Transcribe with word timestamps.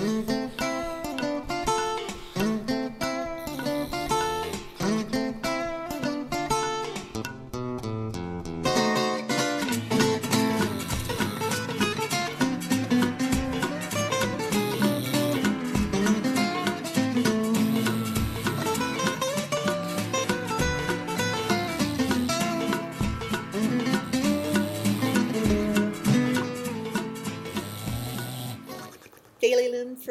Daily 0.00 0.39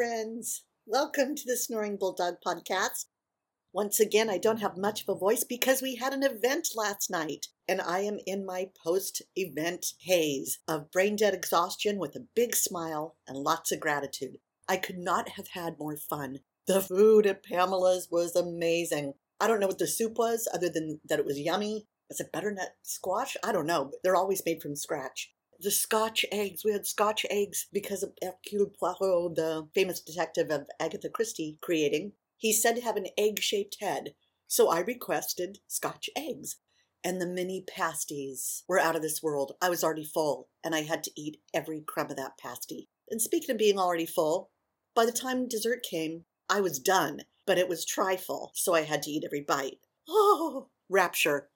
friends, 0.00 0.64
welcome 0.86 1.34
to 1.34 1.42
the 1.44 1.58
Snoring 1.58 1.98
Bulldog 1.98 2.36
podcast. 2.42 3.04
Once 3.70 4.00
again, 4.00 4.30
I 4.30 4.38
don't 4.38 4.62
have 4.62 4.78
much 4.78 5.02
of 5.02 5.10
a 5.10 5.18
voice 5.18 5.44
because 5.44 5.82
we 5.82 5.96
had 5.96 6.14
an 6.14 6.22
event 6.22 6.68
last 6.74 7.10
night, 7.10 7.48
and 7.68 7.82
I 7.82 7.98
am 7.98 8.16
in 8.26 8.46
my 8.46 8.70
post 8.82 9.20
event 9.36 9.84
haze 10.00 10.58
of 10.66 10.90
brain 10.90 11.16
dead 11.16 11.34
exhaustion 11.34 11.98
with 11.98 12.16
a 12.16 12.24
big 12.34 12.56
smile 12.56 13.16
and 13.28 13.36
lots 13.36 13.72
of 13.72 13.80
gratitude. 13.80 14.38
I 14.66 14.78
could 14.78 14.96
not 14.96 15.28
have 15.36 15.48
had 15.48 15.78
more 15.78 15.98
fun. 15.98 16.38
The 16.66 16.80
food 16.80 17.26
at 17.26 17.44
Pamela's 17.44 18.08
was 18.10 18.34
amazing. 18.34 19.12
I 19.38 19.48
don't 19.48 19.60
know 19.60 19.66
what 19.66 19.80
the 19.80 19.86
soup 19.86 20.16
was, 20.16 20.48
other 20.54 20.70
than 20.70 21.00
that 21.10 21.18
it 21.18 21.26
was 21.26 21.38
yummy. 21.38 21.88
Is 22.08 22.20
it 22.20 22.32
butternut 22.32 22.70
squash? 22.80 23.36
I 23.44 23.52
don't 23.52 23.66
know. 23.66 23.90
They're 24.02 24.16
always 24.16 24.42
made 24.46 24.62
from 24.62 24.76
scratch 24.76 25.30
the 25.62 25.70
Scotch 25.70 26.24
eggs. 26.32 26.64
We 26.64 26.72
had 26.72 26.86
Scotch 26.86 27.26
eggs 27.28 27.66
because 27.72 28.02
of 28.02 28.12
Hercule 28.22 28.72
Poirot, 28.78 29.34
the 29.34 29.68
famous 29.74 30.00
detective 30.00 30.50
of 30.50 30.66
Agatha 30.78 31.10
Christie, 31.10 31.58
creating. 31.60 32.12
He 32.36 32.52
said 32.52 32.76
to 32.76 32.82
have 32.82 32.96
an 32.96 33.08
egg 33.18 33.40
shaped 33.40 33.76
head, 33.80 34.14
so 34.46 34.70
I 34.70 34.80
requested 34.80 35.58
Scotch 35.68 36.08
eggs. 36.16 36.56
And 37.04 37.20
the 37.20 37.26
mini 37.26 37.64
pasties 37.66 38.62
were 38.68 38.78
out 38.78 38.96
of 38.96 39.02
this 39.02 39.22
world. 39.22 39.52
I 39.60 39.70
was 39.70 39.82
already 39.82 40.04
full, 40.04 40.48
and 40.64 40.74
I 40.74 40.82
had 40.82 41.02
to 41.04 41.12
eat 41.16 41.40
every 41.54 41.82
crumb 41.86 42.10
of 42.10 42.16
that 42.16 42.38
pasty. 42.38 42.88
And 43.10 43.20
speaking 43.20 43.50
of 43.50 43.58
being 43.58 43.78
already 43.78 44.06
full, 44.06 44.50
by 44.94 45.06
the 45.06 45.12
time 45.12 45.48
dessert 45.48 45.82
came, 45.82 46.24
I 46.48 46.60
was 46.60 46.78
done, 46.78 47.22
but 47.46 47.58
it 47.58 47.68
was 47.68 47.84
trifle, 47.84 48.52
so 48.54 48.74
I 48.74 48.82
had 48.82 49.02
to 49.04 49.10
eat 49.10 49.24
every 49.24 49.40
bite. 49.40 49.78
Oh, 50.08 50.68
rapture. 50.88 51.48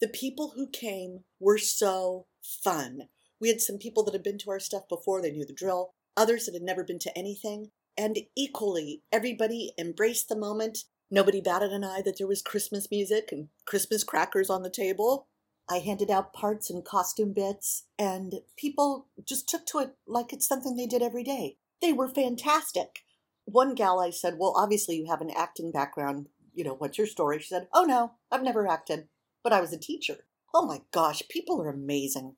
The 0.00 0.08
people 0.08 0.52
who 0.54 0.68
came 0.68 1.24
were 1.40 1.58
so 1.58 2.26
fun. 2.42 3.08
We 3.40 3.48
had 3.48 3.60
some 3.60 3.78
people 3.78 4.02
that 4.04 4.14
had 4.14 4.22
been 4.22 4.38
to 4.38 4.50
our 4.50 4.60
stuff 4.60 4.88
before, 4.88 5.22
they 5.22 5.30
knew 5.30 5.46
the 5.46 5.52
drill, 5.52 5.94
others 6.16 6.46
that 6.46 6.54
had 6.54 6.62
never 6.62 6.84
been 6.84 6.98
to 7.00 7.16
anything, 7.18 7.70
and 7.96 8.18
equally, 8.36 9.02
everybody 9.12 9.72
embraced 9.78 10.28
the 10.28 10.36
moment. 10.36 10.84
Nobody 11.10 11.40
batted 11.40 11.72
an 11.72 11.84
eye 11.84 12.02
that 12.04 12.18
there 12.18 12.26
was 12.26 12.42
Christmas 12.42 12.88
music 12.90 13.30
and 13.32 13.48
Christmas 13.64 14.04
crackers 14.04 14.50
on 14.50 14.62
the 14.62 14.70
table. 14.70 15.26
I 15.70 15.78
handed 15.78 16.10
out 16.10 16.32
parts 16.32 16.70
and 16.70 16.84
costume 16.84 17.32
bits, 17.32 17.84
and 17.98 18.34
people 18.56 19.08
just 19.26 19.48
took 19.48 19.66
to 19.66 19.80
it 19.80 19.90
like 20.06 20.32
it's 20.32 20.46
something 20.46 20.76
they 20.76 20.86
did 20.86 21.02
every 21.02 21.24
day. 21.24 21.56
They 21.82 21.92
were 21.92 22.08
fantastic. 22.08 23.00
One 23.44 23.74
gal 23.74 24.00
I 24.00 24.10
said, 24.10 24.36
Well, 24.38 24.54
obviously 24.56 24.96
you 24.96 25.06
have 25.06 25.20
an 25.20 25.30
acting 25.36 25.72
background. 25.72 26.28
You 26.54 26.64
know, 26.64 26.74
what's 26.74 26.98
your 26.98 27.06
story? 27.06 27.38
She 27.38 27.48
said, 27.48 27.68
Oh, 27.72 27.84
no, 27.84 28.12
I've 28.30 28.42
never 28.42 28.66
acted, 28.66 29.08
but 29.42 29.52
I 29.52 29.60
was 29.60 29.72
a 29.72 29.78
teacher. 29.78 30.26
Oh 30.54 30.66
my 30.66 30.82
gosh, 30.92 31.22
people 31.28 31.60
are 31.60 31.68
amazing. 31.68 32.36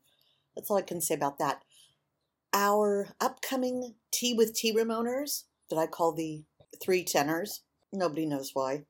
That's 0.61 0.70
all 0.70 0.77
I 0.77 0.83
can 0.83 1.00
say 1.00 1.14
about 1.14 1.39
that. 1.39 1.62
Our 2.53 3.14
upcoming 3.19 3.94
Tea 4.12 4.34
with 4.34 4.55
Tea 4.55 4.72
Room 4.72 4.91
owners, 4.91 5.47
that 5.70 5.78
I 5.78 5.86
call 5.86 6.12
the 6.12 6.44
three 6.83 7.02
tenors, 7.02 7.62
nobody 7.94 8.27
knows 8.27 8.50
why, 8.52 8.83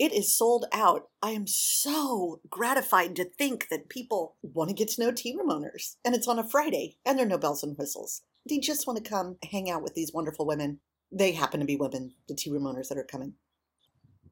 it 0.00 0.12
is 0.12 0.36
sold 0.36 0.64
out. 0.72 1.10
I 1.22 1.30
am 1.30 1.46
so 1.46 2.40
gratified 2.50 3.14
to 3.14 3.24
think 3.24 3.68
that 3.68 3.88
people 3.88 4.34
want 4.42 4.70
to 4.70 4.74
get 4.74 4.88
to 4.88 5.00
know 5.00 5.12
tea 5.12 5.36
room 5.36 5.48
owners. 5.48 5.96
And 6.04 6.16
it's 6.16 6.26
on 6.26 6.40
a 6.40 6.48
Friday, 6.48 6.96
and 7.06 7.16
there 7.16 7.24
are 7.24 7.28
no 7.28 7.38
bells 7.38 7.62
and 7.62 7.78
whistles. 7.78 8.22
They 8.48 8.58
just 8.58 8.88
want 8.88 8.96
to 8.96 9.08
come 9.08 9.36
hang 9.48 9.70
out 9.70 9.84
with 9.84 9.94
these 9.94 10.12
wonderful 10.12 10.44
women. 10.44 10.80
They 11.12 11.30
happen 11.30 11.60
to 11.60 11.66
be 11.66 11.76
women, 11.76 12.14
the 12.26 12.34
tea 12.34 12.50
room 12.50 12.66
owners 12.66 12.88
that 12.88 12.98
are 12.98 13.04
coming. 13.04 13.34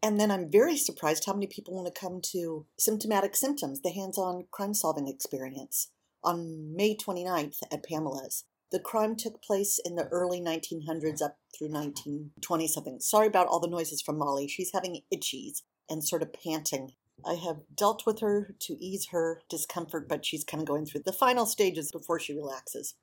And 0.03 0.19
then 0.19 0.33
I'm 0.33 0.51
very 0.51 0.77
surprised 0.77 1.25
how 1.25 1.35
many 1.35 1.47
people 1.47 1.73
want 1.73 1.87
to 1.87 2.01
come 2.01 2.21
to 2.33 2.67
Symptomatic 2.81 3.37
Symptoms, 3.37 3.81
the 3.81 3.93
hands 3.93 4.19
on 4.19 4.47
crime 4.51 4.75
solving 4.75 5.07
experience 5.07 5.93
on 6.23 6.75
May 6.75 6.97
29th 6.97 7.59
at 7.73 7.85
Pamela's. 7.85 8.45
The 8.73 8.79
crime 8.79 9.17
took 9.17 9.43
place 9.43 9.81
in 9.85 9.97
the 9.97 10.07
early 10.09 10.41
1900s 10.41 11.21
up 11.21 11.39
through 11.57 11.71
1920 11.71 12.69
something. 12.69 13.01
Sorry 13.01 13.27
about 13.27 13.49
all 13.49 13.59
the 13.59 13.69
noises 13.69 14.01
from 14.01 14.19
Molly. 14.19 14.47
She's 14.47 14.71
having 14.73 15.03
itchies 15.13 15.63
and 15.89 16.05
sort 16.05 16.23
of 16.23 16.33
panting. 16.33 16.93
I 17.27 17.35
have 17.35 17.63
dealt 17.75 18.07
with 18.07 18.21
her 18.21 18.55
to 18.61 18.85
ease 18.85 19.09
her 19.11 19.43
discomfort, 19.51 20.09
but 20.09 20.25
she's 20.25 20.45
kind 20.45 20.63
of 20.63 20.69
going 20.69 20.87
through 20.87 21.03
the 21.05 21.13
final 21.13 21.47
stages 21.47 21.91
before 21.91 22.21
she 22.21 22.33
relaxes. 22.33 22.95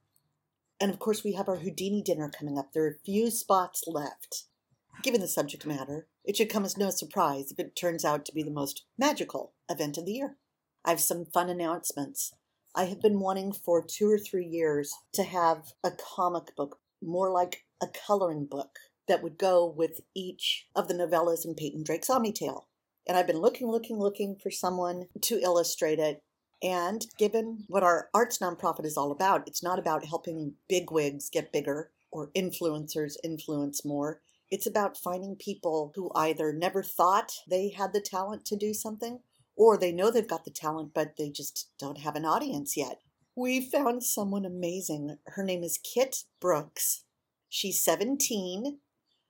And 0.80 0.92
of 0.92 1.00
course, 1.00 1.24
we 1.24 1.34
have 1.34 1.50
our 1.50 1.58
Houdini 1.58 2.02
dinner 2.02 2.30
coming 2.30 2.58
up. 2.58 2.72
There 2.72 2.84
are 2.84 2.92
a 2.92 3.06
few 3.06 3.30
spots 3.30 3.84
left. 3.88 4.46
Given 5.04 5.22
the 5.22 5.28
subject 5.28 5.66
matter, 5.66 6.08
it 6.24 6.38
should 6.38 6.50
come 6.50 6.66
as 6.66 6.78
no 6.78 6.90
surprise 6.90 7.52
if 7.52 7.60
it 7.60 7.76
turns 7.76 8.04
out 8.04 8.26
to 8.26 8.34
be 8.34 8.42
the 8.42 8.52
most 8.52 8.86
magical 8.98 9.54
event 9.70 9.98
of 9.98 10.06
the 10.06 10.14
year. 10.14 10.38
I 10.84 10.92
have 10.92 11.00
some 11.00 11.26
fun 11.26 11.50
announcements. 11.50 12.34
I 12.78 12.86
have 12.86 13.02
been 13.02 13.20
wanting 13.20 13.54
for 13.54 13.84
two 13.84 14.08
or 14.08 14.20
three 14.20 14.46
years 14.46 14.94
to 15.14 15.24
have 15.24 15.74
a 15.84 15.90
comic 15.90 16.56
book, 16.56 16.78
more 17.02 17.32
like 17.32 17.66
a 17.82 17.88
coloring 17.88 18.46
book, 18.46 18.78
that 19.08 19.24
would 19.24 19.40
go 19.40 19.66
with 19.66 20.02
each 20.16 20.68
of 20.76 20.88
the 20.88 20.94
novellas 20.94 21.44
in 21.44 21.56
Peyton 21.56 21.82
Drake's 21.84 22.08
Omnitale. 22.08 22.68
And 23.08 23.18
I've 23.18 23.26
been 23.26 23.40
looking, 23.40 23.68
looking, 23.68 23.98
looking 23.98 24.36
for 24.36 24.52
someone 24.52 25.08
to 25.22 25.42
illustrate 25.42 25.98
it. 25.98 26.22
And 26.62 27.04
given 27.18 27.64
what 27.68 27.82
our 27.82 28.10
arts 28.14 28.38
nonprofit 28.38 28.86
is 28.86 28.96
all 28.96 29.12
about, 29.12 29.48
it's 29.48 29.64
not 29.64 29.80
about 29.80 30.06
helping 30.06 30.54
bigwigs 30.70 31.32
get 31.32 31.52
bigger 31.52 31.90
or 32.12 32.30
influencers 32.38 33.14
influence 33.24 33.84
more. 33.84 34.22
It's 34.52 34.68
about 34.68 34.98
finding 34.98 35.36
people 35.36 35.94
who 35.96 36.12
either 36.14 36.54
never 36.54 36.84
thought 36.84 37.32
they 37.50 37.70
had 37.70 37.94
the 37.94 38.02
talent 38.02 38.46
to 38.46 38.56
do 38.56 38.76
something 38.76 39.22
or 39.58 39.78
they 39.78 39.92
know 39.92 40.12
they've 40.12 40.28
got 40.28 40.46
the 40.46 40.52
talent, 40.52 40.92
but 40.94 41.18
they 41.18 41.30
just 41.30 41.70
don't 41.80 41.98
have 41.98 42.16
an 42.16 42.26
audience 42.26 42.78
yet. 42.78 43.02
We 43.36 43.60
found 43.60 44.04
someone 44.04 44.46
amazing. 44.46 45.18
Her 45.28 45.44
name 45.44 45.64
is 45.64 45.78
Kit 45.78 46.24
Brooks. 46.40 47.04
She's 47.50 47.84
17. 47.84 48.80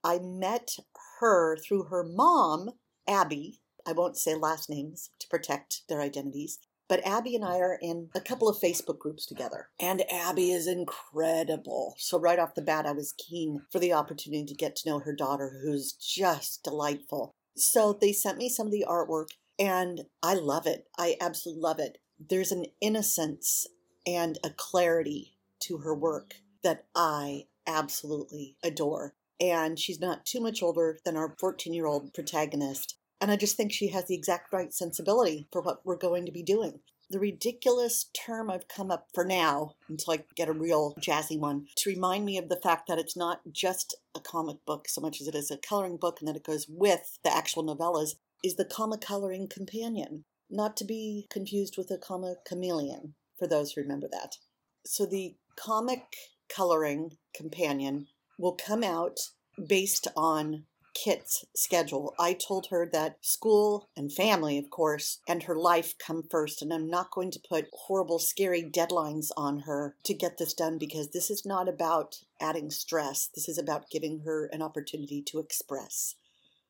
I 0.04 0.20
met 0.20 0.72
her 1.20 1.58
through 1.58 1.86
her 1.86 2.04
mom, 2.04 2.72
Abby. 3.08 3.62
I 3.86 3.94
won't 3.94 4.18
say 4.18 4.36
last 4.36 4.70
names 4.70 5.10
to 5.20 5.28
protect 5.28 5.84
their 5.90 6.02
identities. 6.02 6.60
But 6.90 7.06
Abby 7.06 7.36
and 7.36 7.44
I 7.44 7.58
are 7.58 7.78
in 7.82 8.10
a 8.16 8.22
couple 8.22 8.48
of 8.48 8.60
Facebook 8.60 8.98
groups 8.98 9.26
together. 9.26 9.70
And 9.80 10.10
Abby 10.12 10.52
is 10.52 10.68
incredible. 10.68 11.96
So, 11.98 12.18
right 12.18 12.40
off 12.40 12.56
the 12.56 12.62
bat, 12.62 12.86
I 12.86 12.94
was 12.94 13.14
keen 13.18 13.64
for 13.72 13.80
the 13.80 13.92
opportunity 13.92 14.46
to 14.46 14.56
get 14.56 14.76
to 14.78 14.90
know 14.90 15.00
her 15.00 15.14
daughter, 15.14 15.60
who's 15.62 15.92
just 15.94 16.64
delightful. 16.64 17.36
So, 17.58 17.92
they 17.92 18.14
sent 18.14 18.38
me 18.38 18.48
some 18.48 18.68
of 18.68 18.72
the 18.72 18.86
artwork, 18.88 19.28
and 19.60 20.02
I 20.22 20.36
love 20.36 20.68
it. 20.68 20.88
I 20.98 21.16
absolutely 21.20 21.62
love 21.62 21.80
it. 21.80 21.98
There's 22.20 22.52
an 22.52 22.66
innocence 22.82 23.68
and 24.06 24.38
a 24.44 24.50
clarity 24.50 25.38
to 25.62 25.80
her 25.80 25.96
work 25.96 26.36
that 26.64 26.86
I 26.96 27.46
absolutely 27.66 28.56
adore. 28.64 29.14
And 29.40 29.78
she's 29.78 30.00
not 30.00 30.26
too 30.26 30.40
much 30.40 30.64
older 30.64 30.98
than 31.06 31.16
our 31.16 31.36
14 31.40 31.74
year 31.74 31.86
old 31.86 32.14
protagonist. 32.14 32.98
And 33.20 33.32
I 33.32 33.36
just 33.36 33.58
think 33.58 33.72
she 33.72 33.90
has 33.90 34.08
the 34.08 34.16
exact 34.16 34.54
right 34.54 34.74
sensibility 34.74 35.48
for 35.52 35.62
what 35.62 35.86
we're 35.86 35.98
going 35.98 36.26
to 36.26 36.32
be 36.32 36.44
doing. 36.44 36.80
The 37.10 37.20
ridiculous 37.20 38.10
term 38.14 38.52
I've 38.52 38.68
come 38.68 38.92
up 38.92 39.08
for 39.14 39.24
now, 39.24 39.76
until 39.88 40.14
I 40.14 40.24
get 40.36 40.50
a 40.50 40.54
real 40.54 40.94
jazzy 41.00 41.40
one, 41.40 41.68
to 41.78 41.90
remind 41.90 42.26
me 42.26 42.38
of 42.38 42.50
the 42.50 42.60
fact 42.62 42.88
that 42.88 43.00
it's 43.00 43.16
not 43.16 43.40
just 43.52 43.96
a 44.14 44.20
comic 44.20 44.58
book 44.66 44.90
so 44.90 45.00
much 45.00 45.22
as 45.22 45.28
it 45.28 45.34
is 45.34 45.50
a 45.50 45.58
coloring 45.58 45.96
book 45.96 46.18
and 46.20 46.28
that 46.28 46.36
it 46.36 46.44
goes 46.44 46.68
with 46.68 47.18
the 47.24 47.34
actual 47.34 47.64
novellas, 47.64 48.16
is 48.44 48.56
the 48.56 48.66
comma 48.66 48.98
coloring 48.98 49.48
companion, 49.48 50.26
not 50.50 50.78
to 50.78 50.86
be 50.86 51.28
confused 51.30 51.78
with 51.78 51.92
a 51.92 51.98
Karma 51.98 52.36
Chameleon, 52.46 53.16
for 53.38 53.48
those 53.48 53.72
who 53.72 53.82
remember 53.82 54.08
that. 54.12 54.38
So 54.86 55.06
the 55.06 55.36
comic 55.56 56.16
coloring 56.50 57.18
companion 57.36 58.08
will 58.38 58.54
come 58.54 58.84
out 58.84 59.20
based 59.68 60.08
on 60.16 60.66
Kit's 60.94 61.46
schedule. 61.56 62.16
I 62.18 62.34
told 62.34 62.68
her 62.72 62.90
that 62.92 63.18
school 63.22 63.88
and 63.96 64.12
family, 64.12 64.58
of 64.58 64.72
course, 64.72 65.20
and 65.28 65.44
her 65.44 65.56
life 65.56 65.94
come 66.00 66.24
first, 66.24 66.62
and 66.62 66.74
I'm 66.74 66.90
not 66.90 67.12
going 67.12 67.30
to 67.32 67.40
put 67.48 67.68
horrible, 67.72 68.18
scary 68.18 68.64
deadlines 68.64 69.30
on 69.38 69.60
her 69.62 69.96
to 70.06 70.14
get 70.16 70.38
this 70.38 70.56
done 70.56 70.80
because 70.80 71.10
this 71.10 71.30
is 71.30 71.46
not 71.46 71.70
about 71.70 72.16
adding 72.42 72.72
stress. 72.72 73.30
This 73.36 73.48
is 73.48 73.60
about 73.60 73.92
giving 73.92 74.22
her 74.22 74.50
an 74.52 74.64
opportunity 74.64 75.22
to 75.28 75.40
express 75.40 76.16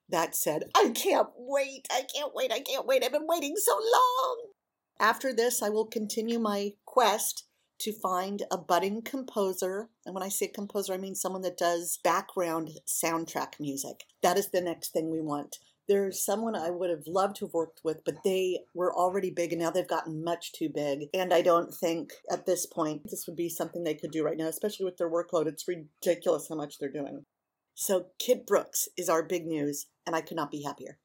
that 0.10 0.36
said, 0.36 0.64
I 0.76 0.92
can't 0.96 1.28
wait, 1.36 1.88
I 1.92 2.04
can't 2.14 2.34
wait, 2.34 2.52
I 2.52 2.60
can't 2.60 2.86
wait. 2.86 3.04
I've 3.04 3.12
been 3.12 3.28
waiting 3.28 3.56
so 3.58 3.74
long. 3.74 4.38
After 5.00 5.34
this, 5.34 5.62
I 5.62 5.70
will 5.70 5.86
continue 5.86 6.40
my 6.40 6.72
quest 6.86 7.44
to 7.80 7.94
find 7.94 8.44
a 8.50 8.58
budding 8.58 9.02
composer. 9.02 9.90
And 10.06 10.16
when 10.16 10.24
I 10.24 10.30
say 10.30 10.48
composer, 10.48 10.94
I 10.94 10.98
mean 10.98 11.16
someone 11.16 11.44
that 11.44 11.58
does 11.58 12.00
background 12.04 12.72
soundtrack 12.88 13.60
music. 13.60 14.04
That 14.24 14.38
is 14.38 14.50
the 14.50 14.62
next 14.62 14.94
thing 14.94 15.12
we 15.12 15.22
want. 15.22 15.58
There's 15.88 16.26
someone 16.26 16.56
I 16.56 16.70
would 16.70 16.90
have 16.90 17.08
loved 17.08 17.38
to 17.38 17.46
have 17.46 17.54
worked 17.54 17.82
with, 17.84 18.04
but 18.04 18.24
they 18.26 18.60
were 18.74 18.94
already 18.94 19.30
big 19.30 19.54
and 19.54 19.62
now 19.62 19.70
they've 19.70 19.88
gotten 19.88 20.24
much 20.24 20.52
too 20.52 20.70
big. 20.74 21.08
And 21.14 21.34
I 21.34 21.42
don't 21.42 21.74
think 21.74 22.12
at 22.30 22.46
this 22.46 22.66
point 22.66 23.04
this 23.06 23.26
would 23.26 23.38
be 23.38 23.48
something 23.48 23.84
they 23.84 23.94
could 23.94 24.12
do 24.12 24.24
right 24.24 24.38
now, 24.38 24.48
especially 24.48 24.86
with 24.86 24.98
their 24.98 25.10
workload. 25.10 25.48
It's 25.48 25.68
ridiculous 25.68 26.48
how 26.50 26.56
much 26.56 26.80
they're 26.80 26.92
doing. 26.92 27.26
So, 27.80 28.08
Kit 28.18 28.48
Brooks 28.48 28.90
is 28.98 29.08
our 29.08 29.22
big 29.22 29.46
news, 29.46 29.86
and 30.04 30.16
I 30.16 30.22
could 30.22 30.36
not 30.36 30.50
be 30.50 30.64
happier. 30.64 30.98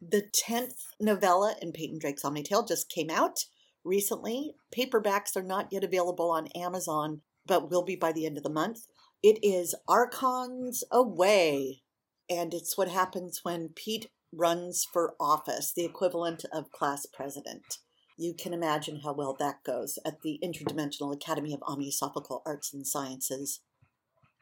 The 0.00 0.22
10th 0.22 0.84
novella 1.00 1.56
in 1.60 1.72
Peyton 1.72 1.98
Drake's 1.98 2.24
Omni-Tale 2.24 2.64
just 2.64 2.88
came 2.88 3.10
out 3.10 3.46
recently. 3.84 4.54
Paperbacks 4.72 5.34
are 5.34 5.42
not 5.42 5.72
yet 5.72 5.82
available 5.82 6.30
on 6.30 6.46
Amazon, 6.54 7.22
but 7.44 7.72
will 7.72 7.82
be 7.82 7.96
by 7.96 8.12
the 8.12 8.24
end 8.24 8.36
of 8.36 8.44
the 8.44 8.50
month. 8.50 8.86
It 9.20 9.40
is 9.42 9.74
Archons 9.88 10.84
Away, 10.92 11.82
and 12.30 12.54
it's 12.54 12.78
what 12.78 12.88
happens 12.88 13.40
when 13.42 13.70
Pete 13.74 14.08
runs 14.32 14.84
for 14.84 15.16
office, 15.18 15.72
the 15.74 15.84
equivalent 15.84 16.44
of 16.52 16.70
class 16.70 17.04
president. 17.04 17.78
You 18.16 18.32
can 18.32 18.54
imagine 18.54 19.00
how 19.00 19.12
well 19.12 19.34
that 19.40 19.64
goes 19.64 19.98
at 20.06 20.22
the 20.22 20.38
Interdimensional 20.40 21.12
Academy 21.12 21.52
of 21.52 21.62
Omnisophical 21.62 22.42
Arts 22.46 22.72
and 22.72 22.86
Sciences. 22.86 23.58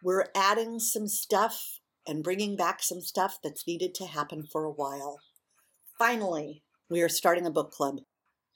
We're 0.03 0.27
adding 0.35 0.79
some 0.79 1.09
stuff 1.09 1.81
and 2.07 2.25
bringing 2.25 2.57
back 2.57 2.83
some 2.83 3.01
stuff 3.01 3.39
that's 3.43 3.67
needed 3.67 3.95
to 3.97 4.07
happen 4.07 4.45
for 4.51 4.65
a 4.65 4.71
while. 4.71 5.21
Finally, 5.99 6.63
we 6.89 7.03
are 7.03 7.09
starting 7.09 7.47
a 7.47 7.51
book 7.51 7.71
club. 7.71 8.01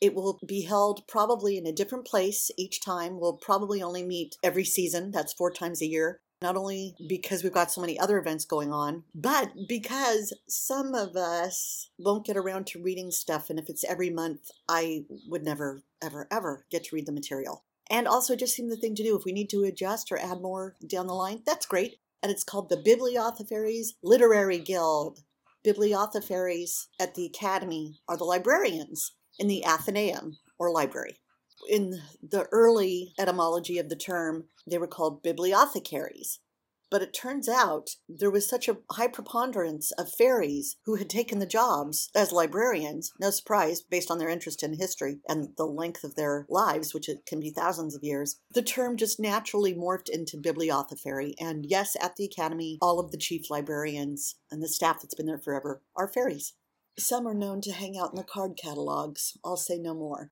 It 0.00 0.14
will 0.14 0.40
be 0.46 0.62
held 0.62 1.06
probably 1.06 1.56
in 1.56 1.66
a 1.66 1.72
different 1.72 2.06
place 2.06 2.50
each 2.58 2.84
time. 2.84 3.20
We'll 3.20 3.36
probably 3.36 3.82
only 3.82 4.02
meet 4.02 4.36
every 4.42 4.64
season, 4.64 5.10
that's 5.10 5.32
four 5.32 5.50
times 5.50 5.80
a 5.80 5.86
year 5.86 6.20
not 6.44 6.56
only 6.56 6.94
because 7.08 7.42
we've 7.42 7.54
got 7.54 7.72
so 7.72 7.80
many 7.80 7.98
other 7.98 8.18
events 8.18 8.44
going 8.44 8.70
on, 8.70 9.02
but 9.14 9.50
because 9.66 10.30
some 10.46 10.94
of 10.94 11.16
us 11.16 11.88
won't 11.98 12.26
get 12.26 12.36
around 12.36 12.66
to 12.66 12.82
reading 12.82 13.10
stuff. 13.10 13.48
And 13.48 13.58
if 13.58 13.70
it's 13.70 13.82
every 13.82 14.10
month, 14.10 14.50
I 14.68 15.06
would 15.26 15.42
never, 15.42 15.84
ever, 16.02 16.28
ever 16.30 16.66
get 16.70 16.84
to 16.84 16.96
read 16.96 17.06
the 17.06 17.12
material. 17.12 17.63
And 17.90 18.08
also, 18.08 18.36
just 18.36 18.54
seem 18.54 18.68
the 18.68 18.76
thing 18.76 18.94
to 18.94 19.02
do. 19.02 19.16
If 19.16 19.24
we 19.24 19.32
need 19.32 19.50
to 19.50 19.64
adjust 19.64 20.10
or 20.10 20.18
add 20.18 20.40
more 20.40 20.74
down 20.86 21.06
the 21.06 21.14
line, 21.14 21.42
that's 21.44 21.66
great. 21.66 21.96
And 22.22 22.32
it's 22.32 22.44
called 22.44 22.68
the 22.70 22.76
Bibliothecaries 22.76 23.94
Literary 24.02 24.58
Guild. 24.58 25.20
Bibliothecaries 25.64 26.86
at 27.00 27.14
the 27.14 27.26
Academy 27.26 28.00
are 28.08 28.16
the 28.16 28.24
librarians 28.24 29.12
in 29.38 29.48
the 29.48 29.64
Athenaeum 29.64 30.38
or 30.58 30.70
library 30.70 31.18
in 31.68 32.02
the 32.22 32.46
early 32.52 33.14
etymology 33.18 33.78
of 33.78 33.88
the 33.88 33.96
term, 33.96 34.44
they 34.66 34.78
were 34.78 34.86
called 34.86 35.22
bibliothecaries. 35.22 36.38
But 36.90 37.02
it 37.02 37.12
turns 37.12 37.48
out 37.48 37.96
there 38.08 38.30
was 38.30 38.48
such 38.48 38.68
a 38.68 38.78
high 38.92 39.08
preponderance 39.08 39.90
of 39.92 40.12
fairies 40.12 40.76
who 40.84 40.96
had 40.96 41.10
taken 41.10 41.38
the 41.38 41.46
jobs 41.46 42.10
as 42.14 42.30
librarians, 42.30 43.12
no 43.18 43.30
surprise 43.30 43.80
based 43.80 44.10
on 44.10 44.18
their 44.18 44.28
interest 44.28 44.62
in 44.62 44.74
history 44.74 45.20
and 45.28 45.48
the 45.56 45.66
length 45.66 46.04
of 46.04 46.14
their 46.14 46.46
lives, 46.48 46.94
which 46.94 47.08
it 47.08 47.26
can 47.26 47.40
be 47.40 47.50
thousands 47.50 47.94
of 47.96 48.04
years. 48.04 48.40
The 48.52 48.62
term 48.62 48.96
just 48.96 49.18
naturally 49.18 49.74
morphed 49.74 50.08
into 50.08 50.36
bibliothecary. 50.36 51.34
And 51.40 51.66
yes, 51.66 51.96
at 52.00 52.16
the 52.16 52.24
Academy, 52.24 52.78
all 52.80 53.00
of 53.00 53.10
the 53.10 53.18
chief 53.18 53.50
librarians 53.50 54.36
and 54.50 54.62
the 54.62 54.68
staff 54.68 55.00
that's 55.02 55.14
been 55.14 55.26
there 55.26 55.38
forever 55.38 55.82
are 55.96 56.08
fairies. 56.08 56.54
Some 56.98 57.26
are 57.26 57.34
known 57.34 57.60
to 57.62 57.72
hang 57.72 57.98
out 57.98 58.10
in 58.10 58.16
the 58.16 58.22
card 58.22 58.56
catalogs. 58.56 59.36
I'll 59.44 59.56
say 59.56 59.78
no 59.78 59.94
more. 59.94 60.30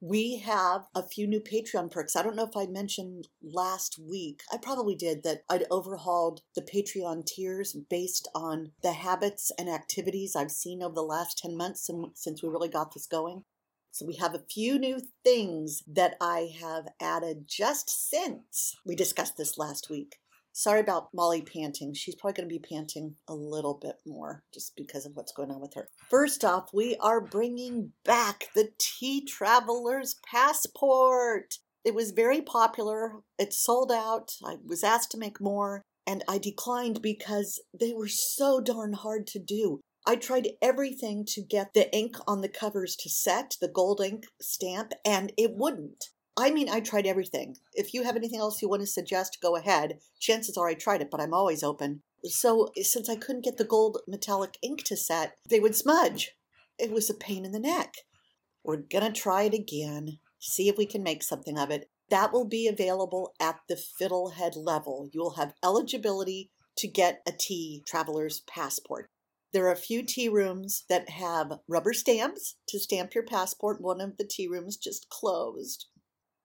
We 0.00 0.38
have 0.38 0.86
a 0.94 1.02
few 1.02 1.26
new 1.26 1.40
Patreon 1.40 1.90
perks. 1.90 2.16
I 2.16 2.22
don't 2.22 2.36
know 2.36 2.46
if 2.46 2.56
I 2.56 2.66
mentioned 2.66 3.28
last 3.42 3.98
week. 3.98 4.42
I 4.52 4.58
probably 4.58 4.94
did 4.94 5.22
that 5.22 5.42
I'd 5.48 5.64
overhauled 5.70 6.42
the 6.54 6.60
Patreon 6.60 7.24
tiers 7.24 7.74
based 7.88 8.28
on 8.34 8.72
the 8.82 8.92
habits 8.92 9.50
and 9.58 9.70
activities 9.70 10.36
I've 10.36 10.50
seen 10.50 10.82
over 10.82 10.94
the 10.94 11.02
last 11.02 11.38
10 11.38 11.56
months 11.56 11.88
since 12.14 12.42
we 12.42 12.48
really 12.48 12.68
got 12.68 12.92
this 12.92 13.06
going. 13.06 13.44
So 13.90 14.04
we 14.04 14.16
have 14.16 14.34
a 14.34 14.44
few 14.50 14.78
new 14.78 15.00
things 15.24 15.82
that 15.86 16.16
I 16.20 16.54
have 16.60 16.88
added 17.00 17.48
just 17.48 17.88
since 17.88 18.76
we 18.84 18.94
discussed 18.94 19.38
this 19.38 19.56
last 19.56 19.88
week. 19.88 20.16
Sorry 20.58 20.80
about 20.80 21.12
Molly 21.12 21.42
panting. 21.42 21.92
She's 21.92 22.14
probably 22.14 22.32
going 22.32 22.48
to 22.48 22.58
be 22.58 22.74
panting 22.74 23.16
a 23.28 23.34
little 23.34 23.74
bit 23.74 23.96
more 24.06 24.42
just 24.54 24.74
because 24.74 25.04
of 25.04 25.14
what's 25.14 25.30
going 25.30 25.50
on 25.50 25.60
with 25.60 25.74
her. 25.74 25.86
First 26.08 26.46
off, 26.46 26.70
we 26.72 26.96
are 26.96 27.20
bringing 27.20 27.92
back 28.06 28.46
the 28.54 28.70
Tea 28.78 29.22
Traveler's 29.22 30.16
Passport. 30.24 31.58
It 31.84 31.94
was 31.94 32.12
very 32.12 32.40
popular. 32.40 33.16
It 33.38 33.52
sold 33.52 33.92
out. 33.92 34.32
I 34.42 34.56
was 34.64 34.82
asked 34.82 35.10
to 35.10 35.18
make 35.18 35.42
more, 35.42 35.82
and 36.06 36.24
I 36.26 36.38
declined 36.38 37.02
because 37.02 37.60
they 37.78 37.92
were 37.92 38.08
so 38.08 38.58
darn 38.62 38.94
hard 38.94 39.26
to 39.26 39.38
do. 39.38 39.80
I 40.06 40.16
tried 40.16 40.48
everything 40.62 41.26
to 41.34 41.42
get 41.42 41.74
the 41.74 41.94
ink 41.94 42.16
on 42.26 42.40
the 42.40 42.48
covers 42.48 42.96
to 43.00 43.10
set, 43.10 43.58
the 43.60 43.68
gold 43.68 44.00
ink 44.00 44.24
stamp, 44.40 44.94
and 45.04 45.34
it 45.36 45.50
wouldn't. 45.54 46.06
I 46.38 46.50
mean, 46.50 46.68
I 46.68 46.80
tried 46.80 47.06
everything. 47.06 47.56
If 47.72 47.94
you 47.94 48.02
have 48.02 48.16
anything 48.16 48.40
else 48.40 48.60
you 48.60 48.68
want 48.68 48.82
to 48.82 48.86
suggest, 48.86 49.38
go 49.40 49.56
ahead. 49.56 50.00
Chances 50.20 50.58
are 50.58 50.68
I 50.68 50.74
tried 50.74 51.00
it, 51.00 51.10
but 51.10 51.20
I'm 51.20 51.32
always 51.32 51.62
open. 51.62 52.02
So, 52.24 52.70
eh, 52.76 52.82
since 52.82 53.08
I 53.08 53.16
couldn't 53.16 53.44
get 53.44 53.56
the 53.56 53.64
gold 53.64 53.98
metallic 54.06 54.58
ink 54.62 54.84
to 54.84 54.96
set, 54.96 55.38
they 55.48 55.60
would 55.60 55.74
smudge. 55.74 56.32
It 56.78 56.90
was 56.90 57.08
a 57.08 57.14
pain 57.14 57.46
in 57.46 57.52
the 57.52 57.58
neck. 57.58 57.94
We're 58.62 58.76
going 58.76 59.10
to 59.10 59.18
try 59.18 59.44
it 59.44 59.54
again, 59.54 60.18
see 60.38 60.68
if 60.68 60.76
we 60.76 60.84
can 60.84 61.02
make 61.02 61.22
something 61.22 61.56
of 61.58 61.70
it. 61.70 61.88
That 62.10 62.32
will 62.32 62.44
be 62.44 62.68
available 62.68 63.32
at 63.40 63.60
the 63.68 63.76
fiddlehead 63.76 64.56
level. 64.56 65.08
You 65.12 65.20
will 65.20 65.36
have 65.36 65.54
eligibility 65.64 66.50
to 66.78 66.86
get 66.86 67.22
a 67.26 67.32
tea 67.32 67.82
traveler's 67.86 68.40
passport. 68.40 69.08
There 69.52 69.66
are 69.66 69.72
a 69.72 69.76
few 69.76 70.02
tea 70.02 70.28
rooms 70.28 70.84
that 70.90 71.08
have 71.08 71.60
rubber 71.66 71.94
stamps 71.94 72.56
to 72.68 72.78
stamp 72.78 73.14
your 73.14 73.24
passport. 73.24 73.80
One 73.80 74.00
of 74.00 74.18
the 74.18 74.28
tea 74.28 74.48
rooms 74.48 74.76
just 74.76 75.08
closed. 75.08 75.86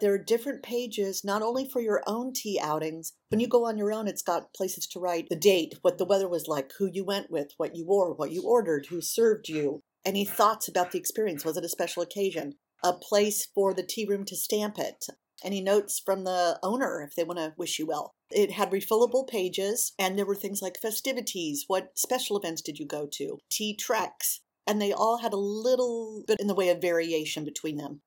There 0.02 0.14
are 0.14 0.18
different 0.18 0.64
pages, 0.64 1.24
not 1.24 1.44
only 1.44 1.70
for 1.70 1.80
your 1.80 2.02
own 2.08 2.34
tea 2.34 2.60
outings. 2.62 3.14
When 3.30 3.40
you 3.40 3.48
go 3.48 3.66
on 3.66 3.78
your 3.78 3.94
own, 3.94 4.08
it's 4.08 4.24
got 4.24 4.52
places 4.54 4.88
to 4.88 5.00
write 5.00 5.30
the 5.30 5.36
date, 5.36 5.76
what 5.84 6.00
the 6.00 6.06
weather 6.06 6.28
was 6.28 6.48
like, 6.48 6.72
who 6.80 6.90
you 6.92 7.06
went 7.06 7.30
with, 7.30 7.52
what 7.58 7.76
you 7.76 7.86
wore, 7.86 8.12
what 8.12 8.32
you 8.32 8.42
ordered, 8.42 8.88
who 8.88 9.00
served 9.00 9.48
you, 9.48 9.84
any 10.04 10.26
thoughts 10.26 10.68
about 10.68 10.92
the 10.92 10.98
experience. 10.98 11.46
Was 11.46 11.56
it 11.56 11.64
a 11.64 11.70
special 11.70 12.02
occasion? 12.02 12.56
A 12.84 12.94
place 12.94 13.48
for 13.54 13.76
the 13.76 13.84
tea 13.84 14.08
room 14.10 14.26
to 14.26 14.36
stamp 14.36 14.80
it. 14.80 15.06
Any 15.44 15.62
notes 15.62 16.02
from 16.04 16.24
the 16.24 16.60
owner 16.64 17.06
if 17.08 17.16
they 17.16 17.24
want 17.24 17.38
to 17.38 17.54
wish 17.56 17.78
you 17.78 17.86
well. 17.86 18.16
It 18.32 18.52
had 18.52 18.72
refillable 18.72 19.28
pages, 19.28 19.94
and 20.00 20.18
there 20.18 20.26
were 20.26 20.36
things 20.36 20.64
like 20.64 20.82
festivities. 20.82 21.66
What 21.68 21.92
special 21.96 22.38
events 22.38 22.64
did 22.64 22.80
you 22.80 22.88
go 22.88 23.08
to? 23.14 23.38
Tea 23.52 23.76
treks. 23.76 24.42
And 24.66 24.82
they 24.82 24.94
all 24.94 25.18
had 25.18 25.34
a 25.34 25.38
little 25.38 26.24
bit 26.26 26.40
in 26.40 26.48
the 26.48 26.56
way 26.56 26.70
of 26.70 26.82
variation 26.82 27.46
between 27.46 27.78
them. 27.78 28.02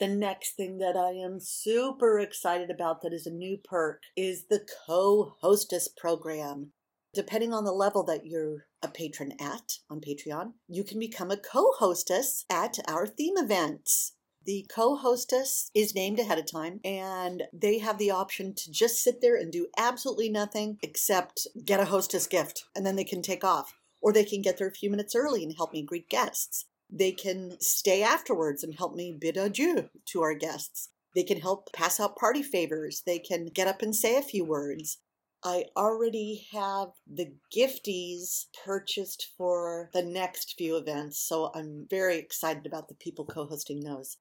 The 0.00 0.08
next 0.08 0.52
thing 0.52 0.78
that 0.78 0.96
I 0.96 1.10
am 1.10 1.40
super 1.40 2.18
excited 2.18 2.70
about 2.70 3.02
that 3.02 3.12
is 3.12 3.26
a 3.26 3.30
new 3.30 3.58
perk 3.58 4.00
is 4.16 4.46
the 4.46 4.66
co 4.86 5.34
hostess 5.42 5.88
program. 5.88 6.72
Depending 7.12 7.52
on 7.52 7.64
the 7.64 7.72
level 7.72 8.02
that 8.04 8.24
you're 8.24 8.64
a 8.82 8.88
patron 8.88 9.34
at 9.38 9.74
on 9.90 10.00
Patreon, 10.00 10.54
you 10.68 10.84
can 10.84 10.98
become 10.98 11.30
a 11.30 11.36
co 11.36 11.72
hostess 11.76 12.46
at 12.48 12.78
our 12.88 13.06
theme 13.06 13.36
events. 13.36 14.12
The 14.46 14.64
co 14.74 14.96
hostess 14.96 15.70
is 15.74 15.94
named 15.94 16.18
ahead 16.18 16.38
of 16.38 16.50
time, 16.50 16.80
and 16.82 17.42
they 17.52 17.76
have 17.80 17.98
the 17.98 18.10
option 18.10 18.54
to 18.54 18.72
just 18.72 19.04
sit 19.04 19.20
there 19.20 19.36
and 19.36 19.52
do 19.52 19.66
absolutely 19.76 20.30
nothing 20.30 20.78
except 20.82 21.46
get 21.62 21.78
a 21.78 21.84
hostess 21.84 22.26
gift, 22.26 22.64
and 22.74 22.86
then 22.86 22.96
they 22.96 23.04
can 23.04 23.20
take 23.20 23.44
off. 23.44 23.74
Or 24.00 24.14
they 24.14 24.24
can 24.24 24.40
get 24.40 24.56
there 24.56 24.68
a 24.68 24.72
few 24.72 24.88
minutes 24.88 25.14
early 25.14 25.44
and 25.44 25.54
help 25.54 25.74
me 25.74 25.82
greet 25.82 26.08
guests. 26.08 26.64
They 26.92 27.12
can 27.12 27.56
stay 27.60 28.02
afterwards 28.02 28.64
and 28.64 28.74
help 28.74 28.94
me 28.94 29.16
bid 29.18 29.36
adieu 29.36 29.90
to 30.06 30.22
our 30.22 30.34
guests. 30.34 30.88
They 31.14 31.22
can 31.22 31.40
help 31.40 31.72
pass 31.72 32.00
out 32.00 32.16
party 32.16 32.42
favors. 32.42 33.02
They 33.04 33.18
can 33.18 33.46
get 33.46 33.68
up 33.68 33.82
and 33.82 33.94
say 33.94 34.16
a 34.16 34.22
few 34.22 34.44
words. 34.44 34.98
I 35.42 35.66
already 35.76 36.46
have 36.52 36.88
the 37.06 37.32
gifties 37.54 38.46
purchased 38.64 39.28
for 39.38 39.88
the 39.94 40.02
next 40.02 40.54
few 40.58 40.76
events, 40.76 41.18
so 41.18 41.50
I'm 41.54 41.86
very 41.88 42.18
excited 42.18 42.66
about 42.66 42.88
the 42.88 42.94
people 42.94 43.24
co 43.24 43.46
hosting 43.46 43.80
those. 43.80 44.18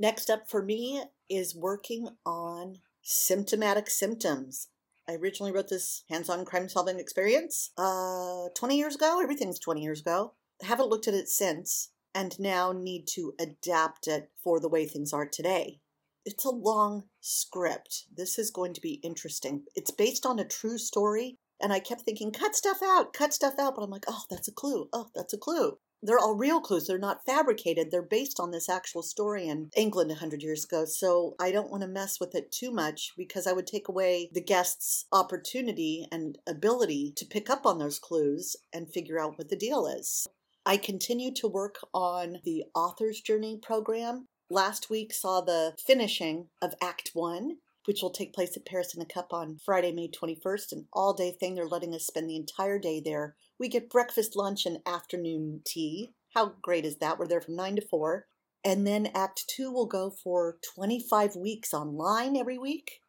Next 0.00 0.30
up 0.30 0.48
for 0.48 0.62
me 0.62 1.04
is 1.28 1.54
working 1.54 2.08
on 2.24 2.78
symptomatic 3.02 3.90
symptoms. 3.90 4.68
I 5.06 5.14
originally 5.14 5.52
wrote 5.52 5.68
this 5.68 6.04
hands 6.08 6.30
on 6.30 6.46
crime 6.46 6.68
solving 6.68 6.98
experience 6.98 7.70
uh, 7.76 8.48
20 8.56 8.76
years 8.76 8.94
ago. 8.94 9.20
Everything's 9.22 9.58
20 9.58 9.82
years 9.82 10.00
ago. 10.00 10.32
I 10.62 10.66
haven't 10.66 10.88
looked 10.88 11.06
at 11.06 11.14
it 11.14 11.28
since 11.28 11.90
and 12.14 12.38
now 12.38 12.72
need 12.72 13.06
to 13.08 13.34
adapt 13.40 14.06
it 14.06 14.30
for 14.42 14.60
the 14.60 14.68
way 14.68 14.86
things 14.86 15.12
are 15.12 15.26
today. 15.26 15.80
It's 16.24 16.44
a 16.44 16.50
long 16.50 17.04
script. 17.20 18.04
This 18.14 18.38
is 18.38 18.50
going 18.50 18.72
to 18.74 18.80
be 18.80 18.94
interesting. 19.02 19.64
It's 19.74 19.90
based 19.90 20.24
on 20.24 20.38
a 20.38 20.44
true 20.44 20.78
story, 20.78 21.36
and 21.60 21.72
I 21.72 21.80
kept 21.80 22.02
thinking, 22.02 22.32
cut 22.32 22.56
stuff 22.56 22.78
out, 22.82 23.12
cut 23.12 23.32
stuff 23.34 23.54
out, 23.58 23.74
but 23.74 23.82
I'm 23.82 23.90
like, 23.90 24.06
oh, 24.08 24.22
that's 24.30 24.48
a 24.48 24.52
clue. 24.52 24.88
Oh, 24.92 25.08
that's 25.14 25.34
a 25.34 25.38
clue. 25.38 25.78
they're 26.02 26.18
all 26.18 26.34
real 26.34 26.60
clues. 26.60 26.86
They're 26.86 26.98
not 26.98 27.24
fabricated. 27.24 27.90
They're 27.90 28.02
based 28.02 28.38
on 28.38 28.50
this 28.50 28.68
actual 28.68 29.02
story 29.02 29.48
in 29.48 29.70
England 29.74 30.10
100 30.10 30.42
years 30.42 30.64
ago. 30.64 30.84
So 30.84 31.34
I 31.40 31.50
don't 31.50 31.70
want 31.70 31.82
to 31.82 31.88
mess 31.88 32.20
with 32.20 32.34
it 32.34 32.52
too 32.52 32.70
much 32.70 33.12
because 33.16 33.46
I 33.46 33.52
would 33.52 33.66
take 33.66 33.88
away 33.88 34.28
the 34.32 34.42
guest's 34.42 35.06
opportunity 35.12 36.06
and 36.12 36.36
ability 36.46 37.12
to 37.16 37.24
pick 37.24 37.48
up 37.48 37.64
on 37.64 37.78
those 37.78 37.98
clues 37.98 38.54
and 38.72 38.92
figure 38.92 39.18
out 39.18 39.38
what 39.38 39.48
the 39.48 39.56
deal 39.56 39.86
is. 39.86 40.26
I 40.66 40.78
continue 40.78 41.30
to 41.34 41.48
work 41.48 41.76
on 41.92 42.38
the 42.42 42.64
Author's 42.74 43.20
Journey 43.20 43.58
program. 43.62 44.28
Last 44.48 44.88
week 44.88 45.12
saw 45.12 45.42
the 45.42 45.74
finishing 45.86 46.48
of 46.62 46.74
Act 46.80 47.10
One, 47.12 47.58
which 47.84 48.00
will 48.00 48.10
take 48.10 48.32
place 48.32 48.56
at 48.56 48.64
Paris 48.64 48.94
in 48.94 49.02
a 49.02 49.04
Cup 49.04 49.34
on 49.34 49.58
Friday, 49.62 49.92
May 49.92 50.08
21st, 50.08 50.72
an 50.72 50.88
all 50.90 51.12
day 51.12 51.36
thing. 51.38 51.54
They're 51.54 51.68
letting 51.68 51.94
us 51.94 52.06
spend 52.06 52.30
the 52.30 52.36
entire 52.36 52.78
day 52.78 53.02
there. 53.04 53.36
We 53.58 53.68
get 53.68 53.90
breakfast, 53.90 54.36
lunch, 54.36 54.64
and 54.64 54.78
afternoon 54.86 55.60
tea. 55.66 56.12
How 56.34 56.54
great 56.62 56.86
is 56.86 56.96
that? 56.96 57.18
We're 57.18 57.28
there 57.28 57.42
from 57.42 57.56
9 57.56 57.76
to 57.76 57.82
4. 57.82 58.24
And 58.64 58.86
then 58.86 59.10
Act 59.14 59.44
Two 59.46 59.70
will 59.70 59.84
go 59.84 60.08
for 60.08 60.56
25 60.74 61.36
weeks 61.36 61.74
online 61.74 62.38
every 62.38 62.56
week. 62.56 63.02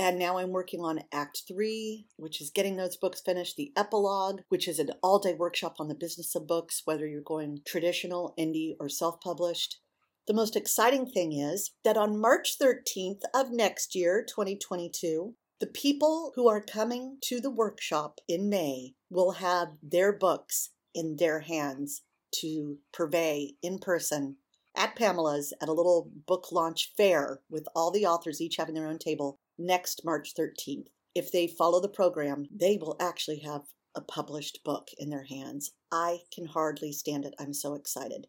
And 0.00 0.18
now 0.18 0.38
I'm 0.38 0.48
working 0.48 0.80
on 0.80 1.04
Act 1.12 1.42
Three, 1.46 2.06
which 2.16 2.40
is 2.40 2.50
getting 2.50 2.76
those 2.76 2.96
books 2.96 3.20
finished, 3.20 3.56
the 3.58 3.70
epilogue, 3.76 4.40
which 4.48 4.66
is 4.66 4.78
an 4.78 4.92
all 5.02 5.18
day 5.18 5.34
workshop 5.34 5.74
on 5.78 5.88
the 5.88 5.94
business 5.94 6.34
of 6.34 6.46
books, 6.46 6.80
whether 6.86 7.06
you're 7.06 7.20
going 7.20 7.60
traditional, 7.66 8.32
indie, 8.38 8.76
or 8.80 8.88
self 8.88 9.20
published. 9.20 9.78
The 10.26 10.32
most 10.32 10.56
exciting 10.56 11.04
thing 11.04 11.34
is 11.34 11.72
that 11.84 11.98
on 11.98 12.18
March 12.18 12.56
13th 12.58 13.20
of 13.34 13.50
next 13.50 13.94
year, 13.94 14.24
2022, 14.26 15.34
the 15.60 15.66
people 15.66 16.32
who 16.34 16.48
are 16.48 16.62
coming 16.62 17.18
to 17.24 17.38
the 17.38 17.50
workshop 17.50 18.20
in 18.26 18.48
May 18.48 18.94
will 19.10 19.32
have 19.32 19.68
their 19.82 20.14
books 20.14 20.70
in 20.94 21.16
their 21.16 21.40
hands 21.40 22.04
to 22.36 22.78
purvey 22.90 23.50
in 23.62 23.78
person 23.78 24.36
at 24.76 24.96
Pamela's 24.96 25.52
at 25.60 25.68
a 25.68 25.72
little 25.72 26.10
book 26.26 26.52
launch 26.52 26.92
fair 26.96 27.40
with 27.50 27.66
all 27.74 27.90
the 27.90 28.06
authors 28.06 28.40
each 28.40 28.56
having 28.56 28.74
their 28.74 28.88
own 28.88 28.98
table 28.98 29.38
next 29.60 30.02
March 30.04 30.34
13th. 30.34 30.86
If 31.14 31.30
they 31.30 31.46
follow 31.46 31.80
the 31.80 31.88
program, 31.88 32.46
they 32.50 32.76
will 32.80 32.96
actually 33.00 33.40
have 33.40 33.62
a 33.94 34.00
published 34.00 34.60
book 34.64 34.88
in 34.98 35.10
their 35.10 35.24
hands. 35.24 35.72
I 35.92 36.20
can 36.32 36.46
hardly 36.46 36.92
stand 36.92 37.24
it. 37.24 37.34
I'm 37.38 37.52
so 37.52 37.74
excited. 37.74 38.26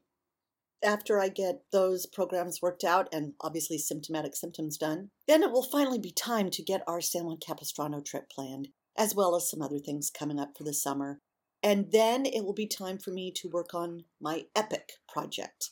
After 0.83 1.19
I 1.19 1.29
get 1.29 1.61
those 1.71 2.07
programs 2.07 2.61
worked 2.61 2.83
out 2.83 3.07
and 3.13 3.33
obviously 3.39 3.77
symptomatic 3.77 4.35
symptoms 4.35 4.77
done, 4.77 5.11
then 5.27 5.43
it 5.43 5.51
will 5.51 5.61
finally 5.61 5.99
be 5.99 6.11
time 6.11 6.49
to 6.49 6.63
get 6.63 6.81
our 6.87 7.01
San 7.01 7.25
Juan 7.25 7.37
Capistrano 7.37 8.01
trip 8.01 8.29
planned, 8.31 8.69
as 8.97 9.13
well 9.13 9.35
as 9.35 9.49
some 9.49 9.61
other 9.61 9.77
things 9.77 10.09
coming 10.09 10.39
up 10.39 10.57
for 10.57 10.63
the 10.63 10.73
summer. 10.73 11.19
And 11.61 11.91
then 11.91 12.25
it 12.25 12.43
will 12.43 12.55
be 12.55 12.65
time 12.65 12.97
for 12.97 13.11
me 13.11 13.31
to 13.35 13.49
work 13.49 13.75
on 13.75 14.05
my 14.19 14.45
EPIC 14.55 14.93
project. 15.07 15.69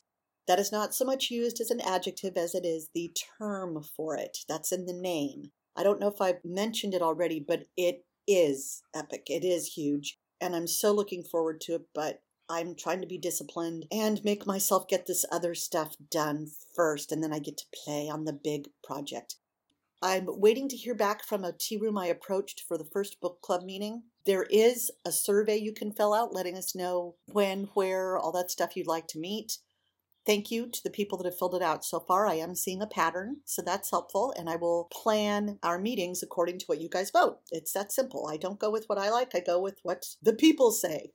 That 0.50 0.60
is 0.60 0.72
not 0.72 0.96
so 0.96 1.06
much 1.06 1.30
used 1.30 1.62
as 1.62 1.70
an 1.70 1.80
adjective 1.80 2.36
as 2.36 2.56
it 2.56 2.66
is 2.66 2.90
the 2.96 3.16
term 3.38 3.84
for 3.96 4.18
it. 4.18 4.40
That's 4.50 4.72
in 4.72 4.88
the 4.88 4.94
name. 4.94 5.52
I 5.76 5.84
don't 5.84 6.00
know 6.00 6.08
if 6.08 6.20
I've 6.20 6.44
mentioned 6.44 6.96
it 6.96 7.04
already, 7.04 7.40
but 7.40 7.66
it 7.78 8.04
is 8.28 8.82
epic. 8.96 9.28
It 9.30 9.46
is 9.46 9.74
huge. 9.74 10.18
And 10.42 10.56
I'm 10.56 10.66
so 10.66 10.92
looking 10.92 11.22
forward 11.22 11.62
to 11.62 11.76
it, 11.76 11.82
but 11.94 12.24
I'm 12.50 12.74
trying 12.74 13.00
to 13.02 13.08
be 13.08 13.20
disciplined 13.20 13.86
and 13.92 14.24
make 14.24 14.48
myself 14.48 14.88
get 14.88 15.06
this 15.06 15.24
other 15.32 15.54
stuff 15.54 15.96
done 16.10 16.48
first, 16.76 17.12
and 17.12 17.22
then 17.22 17.32
I 17.32 17.38
get 17.38 17.58
to 17.58 17.66
play 17.86 18.10
on 18.10 18.26
the 18.26 18.34
big 18.34 18.70
project. 18.84 19.36
I'm 20.02 20.26
waiting 20.28 20.68
to 20.70 20.76
hear 20.76 20.96
back 20.96 21.24
from 21.24 21.44
a 21.44 21.54
tea 21.54 21.78
room 21.78 21.96
I 21.96 22.08
approached 22.08 22.64
for 22.68 22.76
the 22.76 22.90
first 22.92 23.22
book 23.22 23.42
club 23.44 23.62
meeting. 23.64 24.02
There 24.26 24.48
is 24.50 24.90
a 25.06 25.12
survey 25.12 25.58
you 25.58 25.74
can 25.74 25.92
fill 25.92 26.12
out 26.12 26.34
letting 26.34 26.58
us 26.58 26.74
know 26.74 27.18
when, 27.28 27.66
where, 27.76 28.18
all 28.18 28.32
that 28.32 28.50
stuff 28.50 28.76
you'd 28.76 28.88
like 28.88 29.08
to 29.10 29.20
meet. 29.20 29.60
Thank 30.26 30.52
you 30.52 30.68
to 30.68 30.84
the 30.84 30.90
people 30.90 31.18
that 31.18 31.26
have 31.26 31.38
filled 31.38 31.56
it 31.56 31.62
out 31.62 31.84
so 31.84 32.00
far. 32.00 32.28
I 32.28 32.36
am 32.36 32.54
seeing 32.54 32.82
a 32.82 32.88
pattern, 32.88 33.38
so 33.46 33.62
that's 33.62 33.90
helpful, 33.90 34.34
and 34.38 34.50
I 34.50 34.58
will 34.58 34.90
plan 34.92 35.58
our 35.64 35.80
meetings 35.80 36.22
according 36.22 36.60
to 36.60 36.66
what 36.68 36.82
you 36.82 36.90
guys 36.90 37.10
vote. 37.10 37.40
It's 37.52 37.74
that 37.74 37.92
simple. 37.92 38.28
I 38.28 38.38
don't 38.38 38.60
go 38.60 38.70
with 38.70 38.86
what 38.88 39.00
I 39.00 39.10
like, 39.10 39.34
I 39.34 39.40
go 39.40 39.60
with 39.60 39.80
what 39.82 40.06
the 40.22 40.34
people 40.34 40.72
say. 40.72 41.14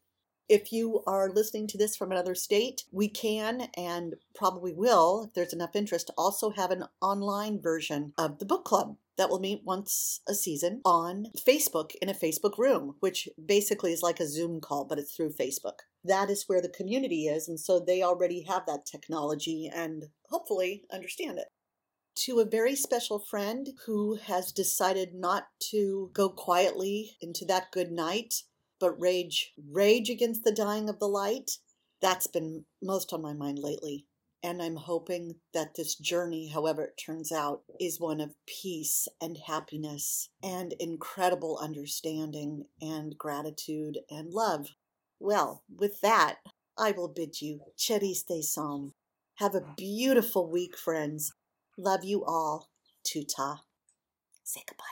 If 0.49 0.73
you 0.73 1.02
are 1.06 1.30
listening 1.30 1.68
to 1.68 1.78
this 1.78 1.96
from 1.96 2.12
another 2.12 2.34
state, 2.34 2.84
we 2.92 3.08
can 3.08 3.68
and 3.76 4.16
probably 4.34 4.75
will, 4.75 5.25
if 5.28 5.34
there's 5.34 5.54
enough 5.54 5.75
interest, 5.75 6.11
also 6.18 6.50
have 6.50 6.70
an 6.70 6.84
online 7.00 7.62
version 7.62 8.12
of 8.18 8.38
the 8.38 8.44
book 8.44 8.64
club 8.64 8.96
that 9.16 9.30
will 9.30 9.40
meet 9.40 9.62
once 9.64 10.20
a 10.28 10.34
season 10.34 10.82
on 10.84 11.28
Facebook 11.46 11.92
in 12.02 12.08
a 12.11 12.14
Facebook 12.14 12.58
room, 12.58 12.96
which 13.00 13.28
basically 13.42 13.92
is 13.92 14.02
like 14.02 14.20
a 14.20 14.28
Zoom 14.28 14.61
call, 14.61 14.84
but 14.84 14.99
it's 14.99 15.14
through 15.14 15.32
Facebook. 15.32 15.78
That 16.04 16.28
is 16.28 16.44
where 16.46 16.61
the 16.61 16.68
community 16.68 17.26
is, 17.26 17.49
and 17.49 17.58
so 17.58 17.80
they 17.80 18.02
already 18.02 18.42
have 18.42 18.66
that 18.66 18.84
technology 18.84 19.70
and 19.75 20.04
hopefully 20.28 20.84
understand 20.92 21.38
it. 21.38 21.49
To 22.26 22.40
a 22.40 22.44
very 22.44 22.76
special 22.76 23.18
friend 23.18 23.70
who 23.87 24.16
has 24.16 24.52
decided 24.52 25.14
not 25.14 25.46
to 25.70 26.11
go 26.12 26.28
quietly 26.28 27.16
into 27.20 27.44
that 27.46 27.73
good 27.73 27.90
night, 27.90 28.42
but 28.78 29.00
rage 29.00 29.52
rage 29.70 30.11
against 30.11 30.44
the 30.44 30.52
dying 30.52 30.88
of 30.88 30.99
the 30.99 31.08
light, 31.08 31.52
that's 32.00 32.26
been 32.26 32.66
most 32.82 33.12
on 33.12 33.23
my 33.23 33.32
mind 33.32 33.58
lately. 33.58 34.06
And 34.42 34.62
I'm 34.62 34.76
hoping 34.76 35.37
that 35.54 35.75
this 35.75 35.94
journey, 35.94 36.49
however 36.49 36.84
it 36.84 37.00
turns 37.02 37.32
out, 37.32 37.62
is 37.80 37.99
one 37.99 38.20
of 38.20 38.34
peace 38.46 39.08
and 39.18 39.38
happiness 39.38 40.28
and 40.42 40.75
incredible 40.75 41.58
understanding 41.62 42.64
and 42.78 43.16
gratitude 43.16 44.00
and 44.11 44.30
love. 44.30 44.68
Well, 45.21 45.62
with 45.75 46.00
that, 46.00 46.37
I 46.78 46.92
will 46.92 47.09
bid 47.09 47.40
you 47.40 47.61
Chariste 47.76 48.42
Som. 48.42 48.94
Have 49.37 49.54
a 49.54 49.75
beautiful 49.76 50.50
week, 50.50 50.76
friends. 50.76 51.33
Love 51.76 52.04
you 52.04 52.25
all. 52.25 52.68
Tuta. 53.04 53.61
Say 54.44 54.62
goodbye, 54.66 54.85